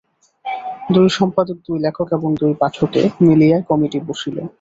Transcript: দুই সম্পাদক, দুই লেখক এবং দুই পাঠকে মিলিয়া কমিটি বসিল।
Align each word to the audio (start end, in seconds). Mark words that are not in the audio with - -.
দুই 0.93 1.07
সম্পাদক, 1.17 1.57
দুই 1.67 1.77
লেখক 1.85 2.07
এবং 2.11 2.29
দুই 2.41 2.53
পাঠকে 2.61 3.01
মিলিয়া 3.25 3.57
কমিটি 3.69 3.97
বসিল। 4.07 4.37